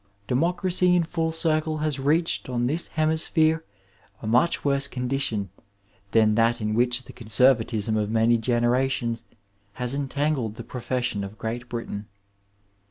[0.27, 3.63] Democracy in foil cirde has reached on this hemisphere
[4.23, 5.51] a much worse condition
[6.09, 9.23] than that in which the conservatism of many generations
[9.73, 12.07] has entangled the profession of Qreat Britain.